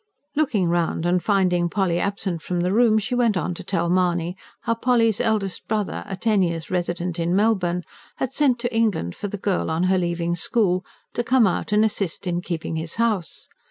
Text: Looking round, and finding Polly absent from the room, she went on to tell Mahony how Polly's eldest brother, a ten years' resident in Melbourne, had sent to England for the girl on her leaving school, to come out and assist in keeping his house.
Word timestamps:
Looking 0.35 0.67
round, 0.67 1.05
and 1.05 1.21
finding 1.21 1.69
Polly 1.69 1.99
absent 1.99 2.41
from 2.41 2.61
the 2.61 2.73
room, 2.73 2.97
she 2.97 3.13
went 3.13 3.37
on 3.37 3.53
to 3.53 3.63
tell 3.63 3.87
Mahony 3.87 4.35
how 4.61 4.73
Polly's 4.73 5.21
eldest 5.21 5.67
brother, 5.67 6.03
a 6.07 6.17
ten 6.17 6.41
years' 6.41 6.71
resident 6.71 7.19
in 7.19 7.35
Melbourne, 7.35 7.83
had 8.15 8.31
sent 8.33 8.57
to 8.61 8.75
England 8.75 9.13
for 9.13 9.27
the 9.27 9.37
girl 9.37 9.69
on 9.69 9.83
her 9.83 9.99
leaving 9.99 10.35
school, 10.35 10.83
to 11.13 11.23
come 11.23 11.45
out 11.45 11.71
and 11.71 11.85
assist 11.85 12.25
in 12.25 12.41
keeping 12.41 12.77
his 12.77 12.95
house. 12.95 13.47